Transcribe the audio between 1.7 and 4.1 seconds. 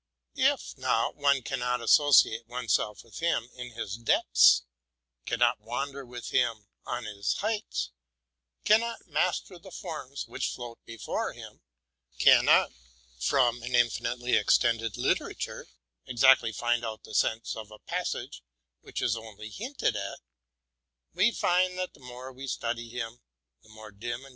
join him in his